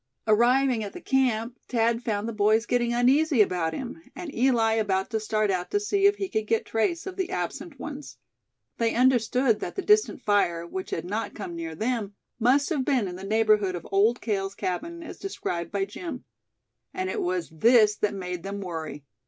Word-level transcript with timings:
Arriving 0.25 0.83
at 0.83 0.93
the 0.93 0.99
camp, 0.99 1.59
Thad 1.67 2.01
found 2.01 2.27
the 2.27 2.33
boys 2.33 2.65
getting 2.65 2.91
uneasy 2.91 3.39
about 3.39 3.71
him, 3.71 4.01
and 4.15 4.33
Eli 4.33 4.73
about 4.73 5.11
to 5.11 5.19
start 5.19 5.51
out 5.51 5.69
to 5.69 5.79
see 5.79 6.07
if 6.07 6.15
he 6.15 6.27
could 6.27 6.47
get 6.47 6.65
trace 6.65 7.05
of 7.05 7.17
the 7.17 7.29
absent 7.29 7.77
ones. 7.79 8.17
They 8.79 8.95
understood 8.95 9.59
that 9.59 9.75
the 9.75 9.83
distant 9.83 10.19
fire, 10.23 10.65
which 10.65 10.89
had 10.89 11.05
not 11.05 11.35
come 11.35 11.55
near 11.55 11.75
them, 11.75 12.15
must 12.39 12.69
have 12.69 12.83
been 12.83 13.07
in 13.07 13.15
the 13.15 13.23
neighborhood 13.23 13.75
of 13.75 13.87
Old 13.91 14.21
Cale's 14.21 14.55
cabin, 14.55 15.03
as 15.03 15.19
described 15.19 15.71
by 15.71 15.85
Jim; 15.85 16.23
and 16.95 17.07
it 17.07 17.21
was 17.21 17.51
this 17.51 17.95
that 17.97 18.15
made 18.15 18.41
them 18.41 18.59
worry. 18.59 19.03